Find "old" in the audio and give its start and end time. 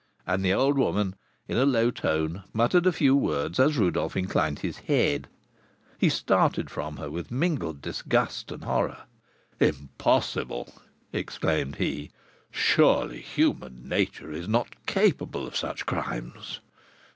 0.51-0.79